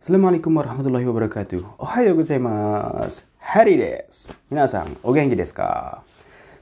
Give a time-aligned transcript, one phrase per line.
[0.00, 1.76] Assalamualaikum warahmatullahi wabarakatuh.
[1.76, 3.28] Ohayo gozaimasu.
[3.36, 4.32] Hari des.
[4.48, 6.00] Minasan, o genki desu ka?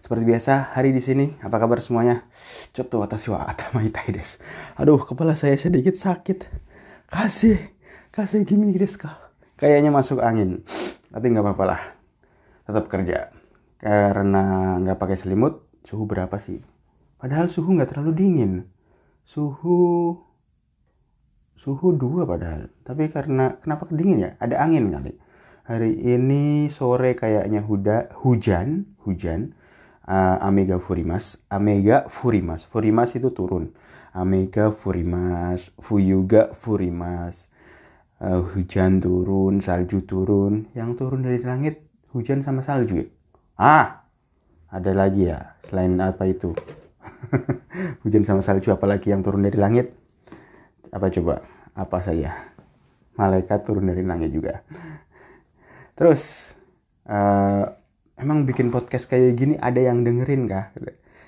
[0.02, 1.38] Seperti biasa, hari di sini.
[1.38, 2.26] Apa kabar semuanya?
[2.74, 4.42] Cotto watashi wa atama itai desu.
[4.74, 6.50] Aduh, kepala saya sedikit sakit.
[7.06, 7.62] Kasih,
[8.10, 9.30] kasih gini desu ka?
[9.54, 10.66] Kayaknya masuk angin.
[11.14, 11.82] Tapi nggak apa-apa lah.
[12.66, 13.30] Tetap kerja.
[13.78, 16.58] Karena nggak pakai selimut, suhu berapa sih?
[17.22, 18.66] Padahal suhu nggak terlalu dingin.
[19.22, 20.26] Suhu
[21.58, 22.70] suhu dua padahal.
[22.86, 24.30] Tapi karena kenapa dingin ya?
[24.38, 25.12] Ada angin kali.
[25.68, 29.58] Hari ini sore kayaknya huda hujan hujan.
[30.08, 32.64] Uh, Amega Furimas Amega Furimas.
[32.64, 33.76] Furimas itu turun.
[34.16, 37.52] Amega Furimas Fuyuga Furimas.
[38.16, 40.72] Uh, hujan turun salju turun.
[40.72, 41.84] Yang turun dari langit
[42.16, 43.06] hujan sama salju ya?
[43.58, 44.06] ah
[44.70, 46.54] ada lagi ya selain apa itu?
[48.06, 49.90] Hujan sama salju apalagi yang turun dari langit?
[50.94, 51.42] Apa coba
[51.78, 52.34] apa saja
[53.14, 54.62] malaikat turun dari langit juga.
[55.94, 56.54] Terus
[57.06, 57.66] uh,
[58.18, 60.70] emang bikin podcast kayak gini ada yang dengerin kah?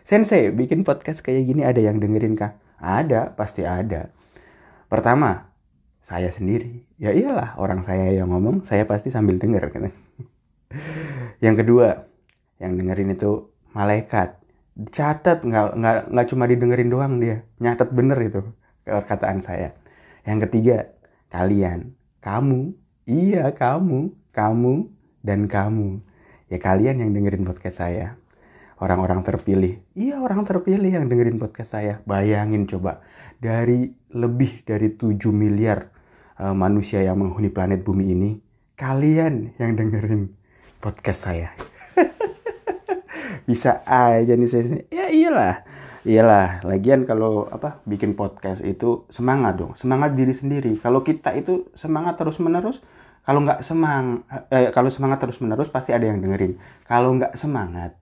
[0.06, 2.59] Sensei bikin podcast kayak gini ada yang dengerin kah?
[2.78, 4.11] Ada pasti ada.
[4.87, 5.51] Pertama
[6.03, 6.87] saya sendiri.
[6.98, 9.91] Ya iyalah orang saya yang ngomong saya pasti sambil denger kan
[11.45, 12.06] yang kedua
[12.62, 14.39] yang dengerin itu malaikat.
[14.95, 17.43] Catat nggak nggak nggak cuma didengerin doang dia.
[17.59, 18.41] Nyatet bener itu
[18.87, 19.75] perkataan saya.
[20.25, 20.79] Yang ketiga,
[21.33, 22.77] kalian, kamu,
[23.09, 24.75] iya kamu, kamu,
[25.25, 26.01] dan kamu.
[26.53, 28.21] Ya kalian yang dengerin podcast saya.
[28.81, 32.01] Orang-orang terpilih, iya orang terpilih yang dengerin podcast saya.
[32.09, 33.05] Bayangin coba,
[33.37, 35.93] dari lebih dari 7 miliar
[36.41, 38.31] uh, manusia yang menghuni planet bumi ini,
[38.81, 40.33] kalian yang dengerin
[40.81, 41.53] podcast saya.
[43.49, 45.61] Bisa aja nih saya, ya iyalah
[46.05, 50.73] iyalah lagian kalau apa bikin podcast itu semangat dong semangat diri sendiri.
[50.81, 52.81] Kalau kita itu semangat terus menerus
[53.20, 56.56] kalau nggak semang eh, kalau semangat terus menerus pasti ada yang dengerin.
[56.89, 58.01] Kalau nggak semangat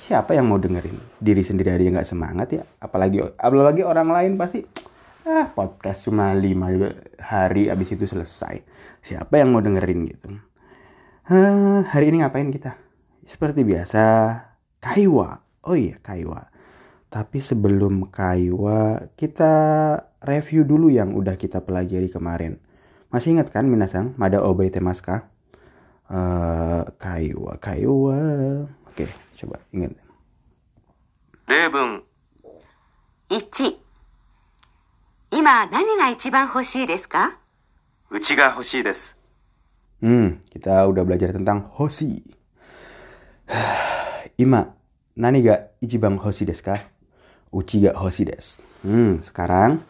[0.00, 0.96] siapa yang mau dengerin?
[1.20, 2.62] Diri sendiri aja nggak semangat ya.
[2.80, 4.64] Apalagi apalagi orang lain pasti
[5.26, 6.72] ah podcast cuma lima
[7.20, 8.64] hari abis itu selesai.
[9.04, 10.28] Siapa yang mau dengerin gitu?
[11.26, 12.78] Uh, hari ini ngapain kita?
[13.28, 14.04] Seperti biasa
[14.80, 15.44] kaiwa.
[15.66, 16.55] Oh iya kaiwa
[17.15, 19.53] tapi sebelum Kaiwa, kita
[20.23, 22.61] review dulu yang udah kita pelajari kemarin.
[23.11, 24.15] Masih ingat kan Minasang?
[24.15, 25.27] Mada Obey Temaska?
[26.07, 28.19] Uh, Kaiwa, Kaiwa.
[28.87, 29.95] Oke, coba ingat.
[31.51, 32.03] 例文
[33.27, 33.75] 1
[35.31, 37.39] 今何が一番欲しいですか
[38.09, 39.17] うちが欲しいです
[40.01, 42.25] Hmm, kita udah belajar tentang hoshi.
[44.41, 44.73] Ima,
[45.13, 46.73] nani ga ichiban hoshi desu ka?
[47.56, 48.60] Uchi ga hoshi desu.
[48.84, 49.80] Hmm, sekarang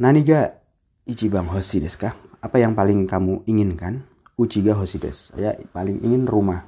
[0.00, 0.56] nani ga
[1.04, 2.16] ichiban hoshi desu ka?
[2.40, 4.00] Apa yang paling kamu inginkan?
[4.40, 5.36] Uchi ga hoshi desu.
[5.36, 6.64] Saya paling ingin rumah.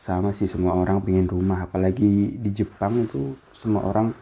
[0.00, 4.16] Sama sih semua orang pengen rumah, apalagi di Jepang itu semua orang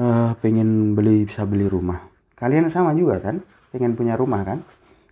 [0.00, 2.08] uh, pengen beli bisa beli rumah.
[2.32, 3.44] Kalian sama juga kan?
[3.74, 4.64] Pengen punya rumah kan?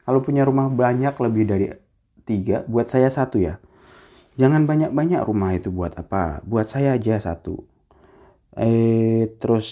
[0.09, 1.67] Kalau punya rumah banyak lebih dari
[2.25, 3.61] tiga, buat saya satu ya.
[4.41, 6.41] Jangan banyak-banyak rumah itu buat apa?
[6.49, 7.76] Buat saya aja satu
[8.58, 9.68] Eh, terus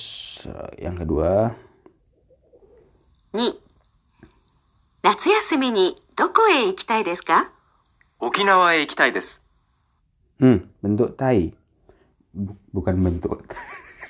[0.47, 1.51] eh, yang kedua.
[3.33, 3.53] 2
[5.03, 7.51] 夏休みにどこへ行きたいですか
[8.19, 9.45] 沖縄へ行きたいです
[10.39, 11.51] Hmm, bentuk tai.
[12.31, 13.43] Bu- bukan bentuk.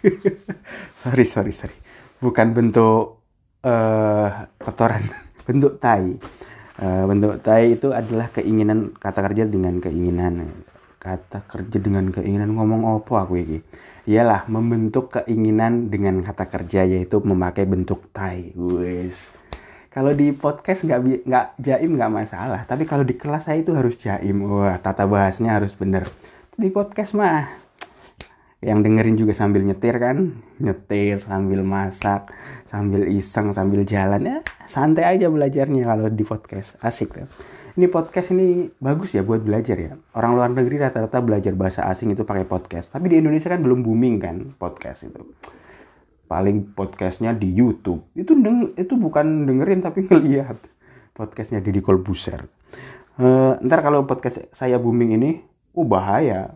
[1.02, 1.74] sorry, sorry, sorry.
[2.22, 3.18] Bukan bentuk
[3.66, 4.30] uh,
[4.62, 5.09] kotoran.
[5.50, 6.22] bentuk tai.
[6.78, 10.53] Uh, bentuk tai itu adalah keinginan kata kerja dengan keinginan.
[11.04, 13.60] Kata kerja dengan keinginan ngomong apa aku ini?
[14.09, 18.56] Iyalah, membentuk keinginan dengan kata kerja yaitu memakai bentuk tai.
[18.56, 19.28] Wes.
[19.93, 24.00] Kalau di podcast nggak nggak jaim nggak masalah, tapi kalau di kelas saya itu harus
[24.00, 24.48] jaim.
[24.48, 26.09] Wah, tata bahasanya harus bener.
[26.56, 27.53] Di podcast mah
[28.64, 32.32] yang dengerin juga sambil nyetir kan, nyetir sambil masak,
[32.64, 37.29] sambil iseng, sambil jalan ya santai aja belajarnya kalau di podcast asik tuh.
[37.75, 39.99] Ini podcast ini bagus ya buat belajar ya.
[40.15, 43.82] Orang luar negeri rata-rata belajar bahasa asing itu pakai podcast, tapi di Indonesia kan belum
[43.82, 45.35] booming kan podcast itu.
[46.31, 48.06] Paling podcastnya di YouTube.
[48.15, 50.62] Itu deng itu bukan dengerin tapi ngelihat
[51.19, 52.47] podcastnya Deddy Kolbuser
[53.19, 55.31] uh, ntar kalau podcast saya booming ini
[55.75, 56.55] uh bahaya.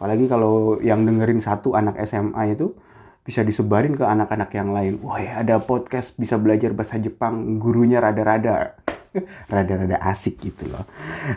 [0.00, 2.72] Apalagi kalau yang dengerin satu anak SMA itu
[3.20, 4.96] bisa disebarin ke anak-anak yang lain.
[5.04, 7.60] Wah ada podcast bisa belajar bahasa Jepang.
[7.60, 8.80] Gurunya rada-rada
[9.52, 10.86] rada-rada asik gitu loh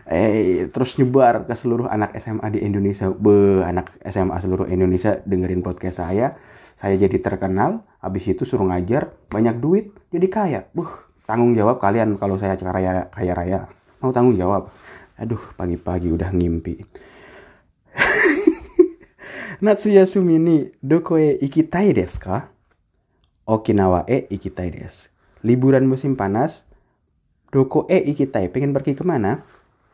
[0.09, 5.65] eh terus nyebar ke seluruh anak SMA di Indonesia be anak SMA seluruh Indonesia dengerin
[5.65, 6.37] podcast saya
[6.77, 12.19] saya jadi terkenal habis itu suruh ngajar banyak duit jadi kaya buh tanggung jawab kalian
[12.19, 13.59] kalau saya kaya, kaya raya.
[14.03, 14.69] Mau tanggung jawab.
[15.15, 16.83] Aduh, pagi-pagi udah ngimpi.
[19.63, 22.51] Natsuya Sumi ni doko e ikitai desu ka?
[23.47, 25.07] Okinawa e ikitai desu.
[25.43, 26.67] Liburan musim panas,
[27.52, 28.49] doko e ikitai.
[28.52, 29.44] Pengen pergi kemana?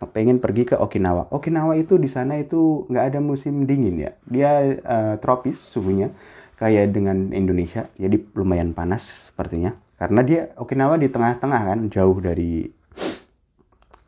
[0.05, 1.32] Pengen pergi ke Okinawa.
[1.32, 4.12] Okinawa itu di sana itu nggak ada musim dingin ya.
[4.28, 4.52] Dia
[4.84, 6.12] uh, tropis suhunya
[6.61, 7.88] kayak dengan Indonesia.
[7.96, 9.72] Jadi lumayan panas sepertinya.
[9.96, 12.69] Karena dia Okinawa di tengah-tengah kan, jauh dari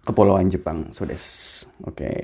[0.05, 0.93] kepulauan Jepang.
[0.93, 1.25] So des.
[1.87, 1.97] Oke.
[1.97, 2.23] Okay.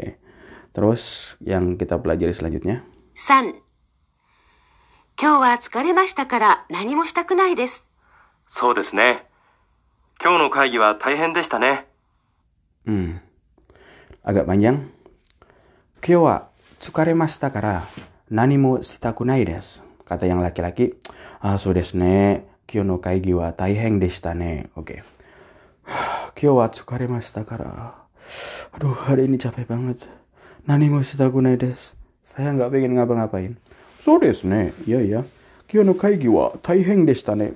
[0.72, 2.84] Terus yang kita pelajari selanjutnya.
[3.14, 3.52] 3
[5.20, 7.88] 今日は疲れましたから何もしたくないです。
[8.46, 9.25] そうですね。
[10.19, 11.85] 今日の会議は大変でしたね。
[12.87, 13.21] うん。
[14.23, 14.75] あが、まんやん。
[14.75, 14.89] 今
[16.01, 16.49] 日は
[16.79, 17.83] 疲れましたから、
[18.31, 19.83] 何もしたくないです。
[20.05, 20.95] 方やんらきらき。
[21.39, 22.47] あ、そうですね。
[22.71, 24.71] 今日の会議は大変でしたね。
[24.75, 25.03] OK。
[25.85, 27.95] 今日は疲れましたから。
[28.71, 29.93] あれ、あれにちゃぺばんが。
[30.65, 31.95] 何もしたくないです。
[32.23, 33.55] さやんが、べげんがばんがばん。
[34.01, 34.73] そうですね。
[34.87, 35.23] いやいや。
[35.71, 37.53] 今日の会議は大変でしたね。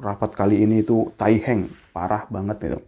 [0.00, 2.78] Rapat kali ini itu taiheng parah banget itu.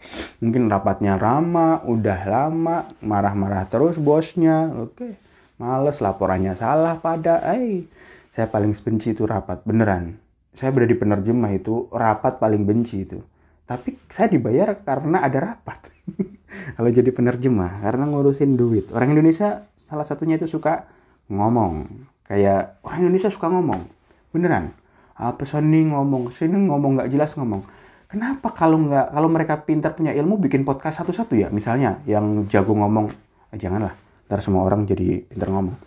[0.41, 4.73] Mungkin rapatnya lama, udah lama, marah-marah terus bosnya.
[4.73, 5.21] Oke,
[5.61, 7.85] males laporannya salah pada, eh,
[8.33, 10.17] saya paling benci itu rapat, beneran.
[10.57, 13.21] Saya berada di penerjemah itu rapat paling benci itu.
[13.65, 15.93] Tapi saya dibayar karena ada rapat.
[16.77, 18.93] Kalau jadi penerjemah, karena ngurusin duit.
[18.95, 20.87] Orang Indonesia salah satunya itu suka
[21.27, 21.89] ngomong.
[22.25, 23.83] Kayak orang Indonesia suka ngomong.
[24.31, 24.84] Beneran
[25.20, 27.62] Apa sini ngomong, sini ngomong nggak jelas ngomong
[28.10, 32.74] kenapa kalau nggak kalau mereka pintar punya ilmu bikin podcast satu-satu ya misalnya yang jago
[32.74, 33.14] ngomong
[33.54, 33.94] eh, janganlah
[34.26, 35.78] ntar semua orang jadi pintar ngomong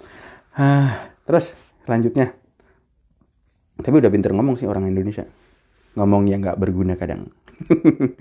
[0.54, 2.30] ah, terus selanjutnya
[3.82, 5.26] tapi udah pintar ngomong sih orang Indonesia
[5.98, 7.26] ngomong yang nggak berguna kadang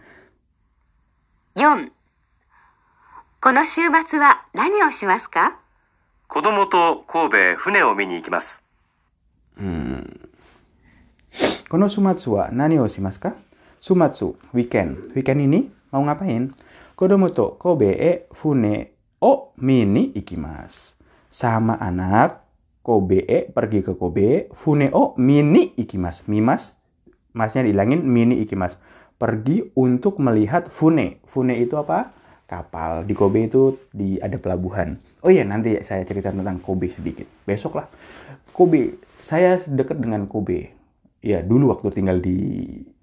[1.53, 1.93] 4
[3.41, 5.59] この週末は何をしますか
[6.27, 8.63] 子供と神戸へ船を見に行きます。
[11.66, 13.34] Kono sumatsu wa nani o shimasu ka?
[13.82, 15.10] Sumatsu, weekend.
[15.18, 16.54] Weekend ini mau ngapain?
[16.94, 20.94] Kodomo to Kobe e fune o mini ikimasu.
[21.26, 22.46] Sama anak
[22.86, 26.30] Kobe e pergi ke Kobe, fune o mini ikimasu.
[26.30, 26.78] Mimas,
[27.34, 28.78] masnya dihilangin mini ikimasu.
[29.18, 31.18] Pergi untuk melihat fune.
[31.26, 32.14] Fune itu apa?
[32.46, 33.02] Kapal.
[33.10, 35.02] Di Kobe itu di ada pelabuhan.
[35.18, 37.26] Oh iya, nanti saya cerita tentang Kobe sedikit.
[37.42, 37.90] Besok lah.
[38.54, 40.70] Kobe, saya dekat dengan Kobe
[41.24, 42.38] ya dulu waktu tinggal di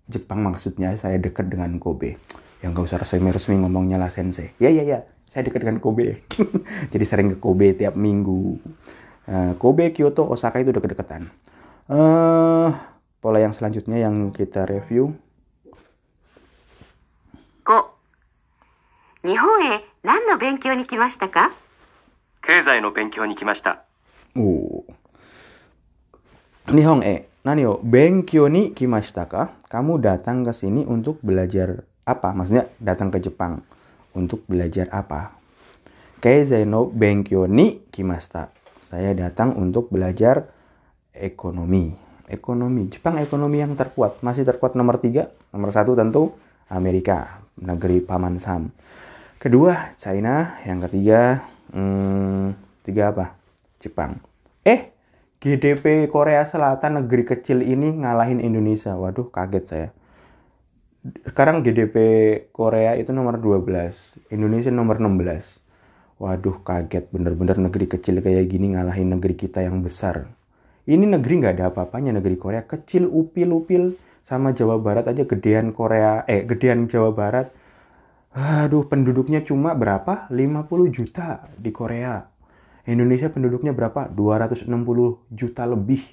[0.08, 2.20] Jepang maksudnya saya dekat dengan Kobe.
[2.60, 4.52] Yang nggak usah resmi-resmi ngomongnya lah sensei.
[4.60, 6.22] Ya ya ya, saya dekat dengan Kobe.
[6.94, 8.60] Jadi sering ke Kobe tiap minggu.
[9.24, 11.32] Uh, Kobe, Kyoto, Osaka itu deket-deketan.
[11.88, 12.76] Uh,
[13.24, 15.16] pola yang selanjutnya yang kita review.
[17.64, 17.96] Ko,
[19.24, 21.48] Nihon e nan no benkyou ni kimashita ka?
[22.44, 23.88] Keizai no benkyou ni kimashita.
[24.36, 24.84] Oh.
[26.64, 29.52] Nihong e, nani o benkyo ni kimashita ka?
[29.68, 32.32] Kamu datang ke sini untuk belajar apa?
[32.32, 33.60] Maksudnya datang ke Jepang
[34.16, 35.36] untuk belajar apa?
[36.24, 38.48] Keizai no benkyo ni kimashita.
[38.80, 40.48] Saya datang untuk belajar
[41.12, 41.92] ekonomi.
[42.32, 42.88] Ekonomi.
[42.88, 44.24] Jepang ekonomi yang terkuat.
[44.24, 45.36] Masih terkuat nomor tiga.
[45.52, 46.32] Nomor satu tentu
[46.72, 47.44] Amerika.
[47.60, 48.72] Negeri Paman Sam.
[49.36, 50.56] Kedua China.
[50.64, 51.44] Yang ketiga
[51.76, 52.56] hmm,
[52.88, 53.36] tiga apa?
[53.84, 54.24] Jepang.
[54.64, 54.93] Eh,
[55.44, 58.96] GDP Korea Selatan negeri kecil ini ngalahin Indonesia.
[58.96, 59.90] Waduh, kaget saya.
[61.28, 61.96] Sekarang GDP
[62.56, 65.60] Korea itu nomor 12, Indonesia nomor 16.
[66.16, 70.32] Waduh, kaget bener-bener negeri kecil kayak gini ngalahin negeri kita yang besar.
[70.88, 76.24] Ini negeri nggak ada apa-apanya negeri Korea kecil upil-upil sama Jawa Barat aja gedean Korea
[76.24, 77.52] eh gedean Jawa Barat.
[78.32, 80.32] Aduh, penduduknya cuma berapa?
[80.32, 82.33] 50 juta di Korea.
[82.84, 84.12] Indonesia penduduknya berapa?
[84.12, 84.68] 260
[85.32, 86.04] juta lebih.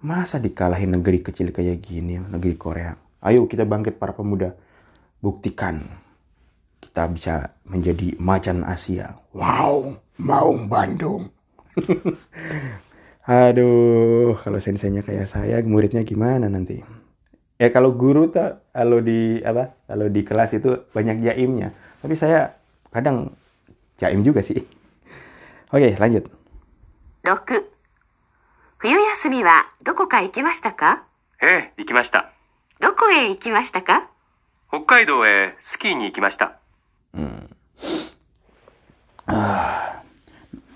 [0.00, 2.96] Masa dikalahin negeri kecil kayak gini, negeri Korea?
[3.20, 4.56] Ayo kita bangkit para pemuda.
[5.20, 5.84] Buktikan
[6.80, 9.20] kita bisa menjadi macan Asia.
[9.36, 11.28] Wow, Maung Bandung.
[13.28, 16.80] Aduh, kalau senseinya kayak saya, muridnya gimana nanti?
[17.60, 19.76] Ya kalau guru tuh, kalau di apa?
[19.84, 21.76] Kalau di kelas itu banyak jaimnya.
[22.00, 22.56] Tapi saya
[22.88, 23.36] kadang
[24.00, 24.79] jaim juga sih.
[25.71, 26.29] Oke, lanjut.
[27.23, 27.65] 6
[28.79, 31.03] 冬休みはどこか行きましたか
[31.41, 32.31] ええ、行きました。
[32.79, 34.09] どこへ行きましたか
[34.69, 36.59] 北海道へスキーに行きました。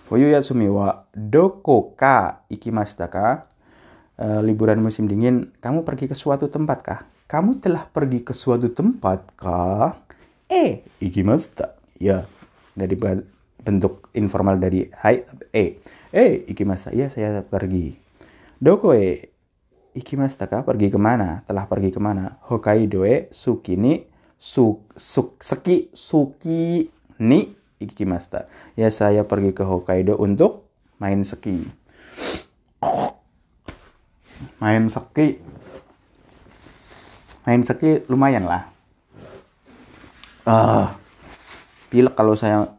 [0.10, 3.46] Fuyu Yasumi wa doko ka ikimashita ka?
[4.18, 7.00] Eh, liburan musim dingin, kamu pergi ke suatu tempat kah?
[7.30, 10.02] kamu telah pergi ke suatu tempat kah?
[10.50, 11.78] Eh, ikimasta.
[12.02, 12.26] Ya,
[12.74, 13.22] dari ba-
[13.65, 15.25] bentuk informal dari hai,
[15.57, 15.81] eh.
[16.15, 16.95] Eh, ikimasta.
[16.95, 17.97] Ya, saya pergi.
[18.63, 19.35] Doko e
[19.99, 20.63] ikimasta kah?
[20.63, 21.43] Pergi ke mana?
[21.49, 22.39] Telah pergi ke mana?
[22.47, 24.07] Hokkaido e suki ni
[24.39, 26.87] su, su, seki suki
[27.19, 27.51] ni
[27.83, 28.47] ikimasta.
[28.79, 30.71] Ya, saya pergi ke Hokkaido untuk
[31.03, 31.67] main ski.
[34.63, 35.43] Main ski.
[37.43, 38.71] Main ski lumayan lah.
[40.47, 40.95] Ah,
[41.91, 42.71] pilek kalau saya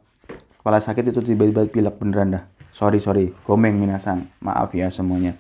[0.65, 2.45] kepala sakit itu tiba-tiba pilek beneran dah.
[2.71, 4.31] Sorry sorry, gomeng minasan.
[4.41, 5.35] Maaf ya semuanya.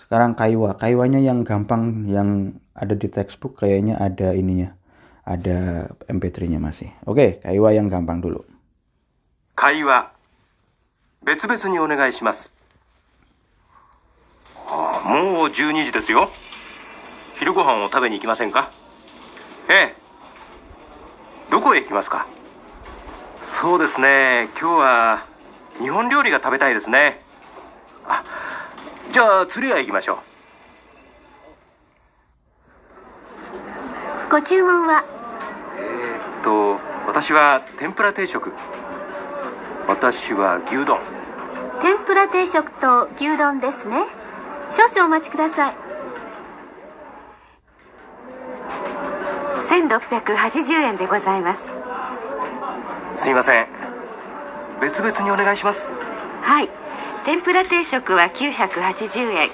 [0.00, 4.74] Sekarang kaiwa, kaiwanya yang gampang yang ada di textbook kayaknya ada ininya.
[5.24, 6.92] Ada MP3-nya masih.
[7.08, 8.44] Oke, kaiwa yang gampang dulu.
[9.56, 10.10] 会話
[11.22, 12.52] 別々にお願いします
[14.68, 16.28] ああもう12時ですよ
[17.38, 18.70] 昼ご飯を食べに行きませんか
[19.70, 19.94] ええ
[21.50, 22.26] どこへ行きますか
[23.59, 24.47] そうですね。
[24.57, 25.19] 今日は
[25.79, 27.19] 日本料理が食べたいですね。
[28.07, 28.23] あ
[29.11, 30.17] じゃあ釣り屋行きましょう。
[34.31, 35.03] ご注文は？
[35.77, 38.53] えーっと私は天ぷら定食。
[39.89, 40.97] 私は牛丼。
[41.81, 44.05] 天ぷら定食と牛丼ですね。
[44.71, 45.75] 少々お待ちください。
[49.57, 51.69] 1680円でございます
[53.18, 53.66] すいません
[54.80, 55.92] 別々にお願いします
[56.42, 56.68] はい
[57.24, 59.50] 天ぷら定食は980円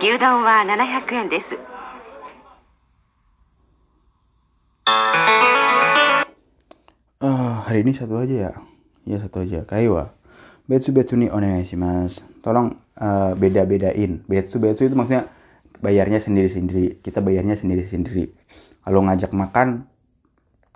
[0.00, 1.58] 牛丼は700円です
[7.22, 8.52] Ah, hari ini satu aja ya.
[9.06, 9.62] Ya satu aja.
[9.62, 10.10] Kaiwa.
[10.66, 11.30] Betsu betsu ni
[11.78, 12.26] mas.
[12.42, 14.26] Tolong eh, beda-bedain.
[14.26, 15.30] Betsu betsu itu maksudnya
[15.78, 16.98] bayarnya sendiri-sendiri.
[16.98, 18.34] Kita bayarnya sendiri-sendiri.
[18.82, 19.86] Kalau ngajak makan,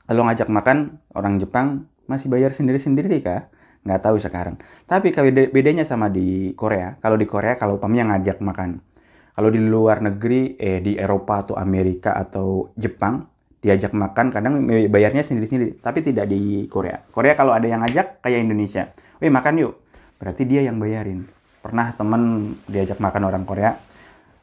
[0.06, 3.47] kalau ngajak makan orang Jepang masih bayar sendiri-sendiri kah?
[3.87, 4.59] Nggak tahu sekarang.
[4.85, 5.15] Tapi
[5.49, 6.99] bedanya sama di Korea.
[6.99, 8.83] Kalau di Korea kalau umpamanya ngajak makan.
[9.31, 13.25] Kalau di luar negeri, eh di Eropa atau Amerika atau Jepang,
[13.63, 15.79] diajak makan kadang bayarnya sendiri-sendiri.
[15.79, 16.99] Tapi tidak di Korea.
[17.09, 18.91] Korea kalau ada yang ngajak kayak Indonesia.
[19.23, 19.73] Weh makan yuk.
[20.21, 21.25] Berarti dia yang bayarin.
[21.61, 23.77] Pernah temen diajak makan orang Korea.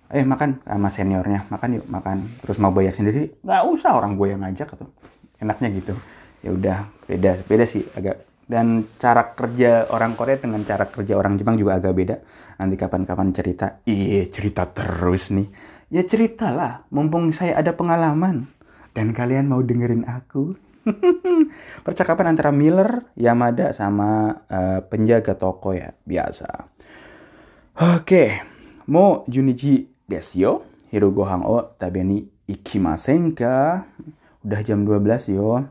[0.08, 1.46] Eh makan sama seniornya.
[1.46, 2.26] Makan yuk makan.
[2.42, 3.38] Terus mau bayar sendiri.
[3.44, 4.88] Nggak usah orang gue yang ngajak atau
[5.38, 5.94] enaknya gitu.
[6.42, 6.78] Ya udah
[7.08, 11.76] beda beda sih agak dan cara kerja orang Korea dengan cara kerja orang Jepang juga
[11.76, 12.16] agak beda.
[12.58, 13.84] Nanti kapan-kapan cerita.
[13.84, 15.46] Iya, cerita terus nih.
[15.92, 18.48] Ya ceritalah, mumpung saya ada pengalaman.
[18.96, 20.56] Dan kalian mau dengerin aku.
[21.86, 26.48] Percakapan antara Miller, Yamada, sama eh, penjaga toko ya, biasa.
[27.78, 28.42] Oke,
[28.88, 30.52] mo Junichi desu yo.
[30.88, 33.84] Hirogohan o tabeni ikimasen ka?
[34.40, 35.68] Udah jam 12 yo.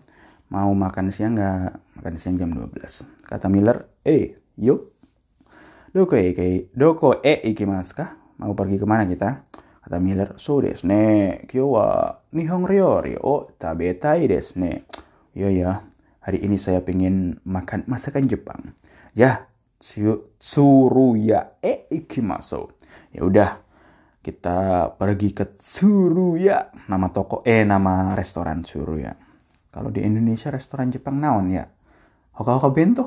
[0.48, 2.00] Mau makan siang nggak?
[2.00, 3.04] Makan siang jam 12.
[3.27, 4.96] Kata Miller, eh, yuk.
[5.92, 8.06] Doko e, ke- doko e ikimasu ka?
[8.39, 9.44] Mau pergi ke mana kita?
[9.84, 11.42] Kata Miller, so desu ne.
[11.50, 14.88] Kyo wa nihon ryori o tabetai desu ne.
[15.36, 15.72] Iya ya,
[16.24, 18.72] hari ini saya pengen makan masakan Jepang.
[19.18, 19.51] Ya,
[19.82, 22.72] tsu- Tsuruya e ikimasu.
[23.12, 23.50] Ya udah,
[24.24, 26.72] kita pergi ke Tsuruya.
[26.88, 29.26] Nama toko, eh nama restoran Tsuruya.
[29.77, 31.69] Kalau di Indonesia restoran Jepang naon ya?
[32.34, 33.05] Hoka-hoka bento.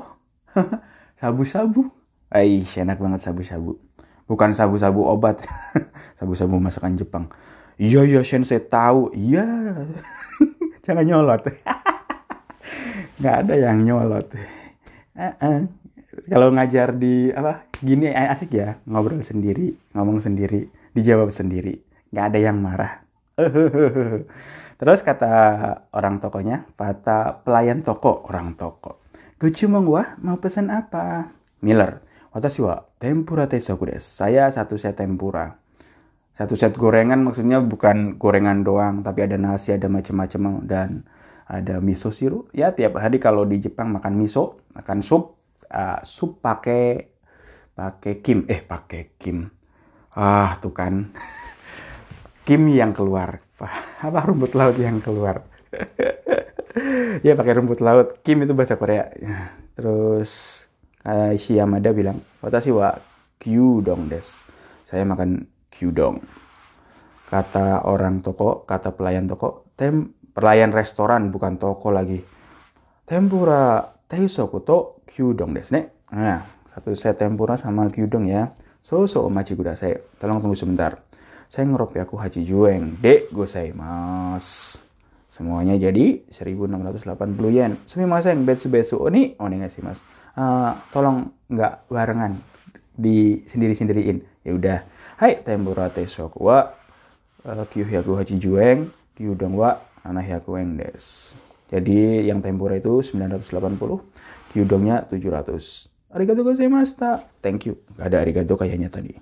[1.19, 1.91] Sabu-sabu.
[2.31, 3.75] Aish, enak banget sabu-sabu.
[4.23, 5.43] Bukan sabu-sabu obat.
[6.17, 7.27] sabu-sabu masakan Jepang.
[7.75, 9.11] Iya, iya, Sensei tahu.
[9.11, 9.43] Iya.
[10.87, 11.43] Jangan nyolot.
[13.19, 14.31] Nggak ada yang nyolot.
[15.11, 15.67] Eh-eh.
[16.31, 22.25] Kalau ngajar di apa gini eh, asik ya ngobrol sendiri ngomong sendiri dijawab sendiri nggak
[22.29, 23.01] ada yang marah
[24.81, 25.29] terus kata
[25.93, 29.05] orang tokonya kata pelayan toko orang toko.
[29.37, 31.29] Gucumong wa mau pesan apa?
[31.61, 32.01] Miller
[32.33, 35.61] watashi wa tempura teisoku desu saya satu set tempura.
[36.33, 41.05] Satu set gorengan maksudnya bukan gorengan doang tapi ada nasi ada macam-macam dan
[41.45, 42.49] ada miso siru.
[42.49, 45.37] Ya tiap hari kalau di Jepang makan miso makan sup
[45.69, 47.13] uh, sup pakai
[47.77, 48.49] pakai kim.
[48.49, 49.45] Eh pakai kim.
[50.17, 51.13] Ah tuh kan.
[52.41, 53.45] Kim yang keluar
[54.05, 54.19] apa?
[54.25, 55.45] Rumput laut yang keluar?
[57.21, 58.23] Ya pakai rumput laut.
[58.23, 59.11] Kim itu bahasa Korea.
[59.75, 60.63] Terus
[61.05, 62.93] uh, Yamada bilang watashi wa
[63.41, 64.45] gyudong des
[64.85, 66.21] saya makan gyudong
[67.31, 72.21] kata orang toko kata pelayan toko tem pelayan restoran bukan toko lagi.
[73.07, 75.81] Tempura teisoku to gyudong desu ne.
[76.11, 78.51] Nah satu set tempura sama gyudong ya.
[78.83, 80.19] So so omachi kudasai.
[80.19, 80.99] Tolong tunggu sebentar
[81.51, 84.79] Sengrop yaku haji jueng de gozaimasu.
[85.27, 87.03] Semuanya jadi 1680
[87.51, 87.75] yen.
[87.83, 89.35] Sumimasen betsu betsu oni
[89.67, 89.99] sih mas.
[90.31, 92.39] Uh, tolong nggak barengan
[92.95, 94.23] di sendiri sendiriin.
[94.47, 94.79] Ya udah.
[95.19, 96.71] Hai tempura tesoku wa
[97.43, 98.87] uh, yaku haji jueng
[99.19, 99.75] kyudong wa
[100.07, 101.35] anah yaku eng des.
[101.67, 103.75] Jadi yang tempura itu 980,
[104.55, 106.15] kyudongnya 700.
[106.15, 107.27] Arigato gozaimashita.
[107.43, 107.75] Thank you.
[107.99, 109.19] Gak ada arigato kayaknya tadi.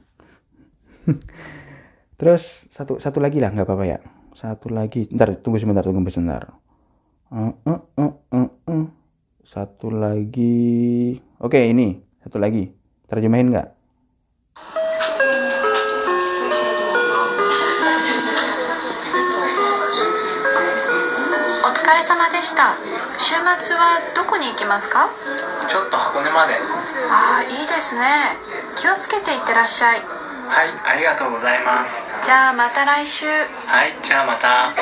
[2.18, 3.98] Terus satu satu lagi lah nggak apa-apa ya.
[4.34, 5.10] Satu lagi.
[5.10, 6.54] Ntar tunggu sebentar, tunggu sebentar.
[7.30, 8.84] Uh, uh, uh, uh, uh.
[9.42, 11.18] Satu lagi.
[11.42, 12.70] Oke ini satu lagi.
[13.10, 13.68] Terjemahin nggak?
[21.64, 22.76] お疲れ様でした
[23.18, 25.08] 週末はどこに行きますか
[25.68, 26.54] ちょっと箱根まで
[27.10, 28.36] ああいいですね
[28.76, 30.17] 気をつけていってらっしゃい
[30.48, 34.74] はいありがとうございますじゃあまた来週はいじゃあまた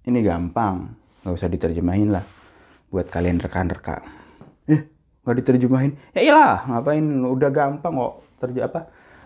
[0.00, 2.24] Ini gampang, nggak usah diterjemahin lah.
[2.88, 4.00] Buat kalian rekan-rekan.
[4.66, 4.88] Eh,
[5.22, 5.92] nggak diterjemahin?
[6.16, 7.04] Ya iyalah, ngapain?
[7.04, 8.14] Udah gampang kok.
[8.40, 8.80] Terja apa?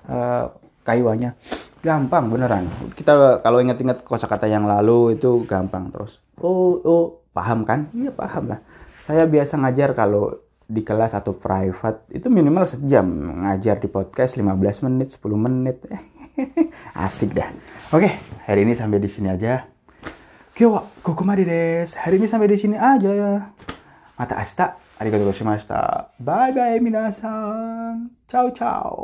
[0.04, 0.44] Uh,
[0.82, 1.38] kayuannya
[1.84, 2.64] gampang beneran.
[2.96, 6.18] Kita kalau inget-inget kosakata yang lalu itu gampang terus.
[6.42, 7.88] Oh, oh, paham kan?
[7.94, 8.60] Iya paham lah.
[9.04, 10.36] Saya biasa ngajar kalau
[10.69, 13.09] di kelas atau private itu minimal sejam
[13.41, 15.81] ngajar di podcast 15 menit 10 menit
[17.09, 17.49] asik dah
[17.89, 18.09] oke
[18.45, 19.65] hari ini sampai di sini aja
[20.59, 21.95] Kyo kokomade desu.
[22.03, 23.31] Hari ini sampai di sini aja ya.
[24.19, 24.75] Mata asta.
[24.99, 26.11] Arigatou gozaimashita.
[26.19, 28.11] Bye bye minasan.
[28.27, 28.91] Ciao ciao.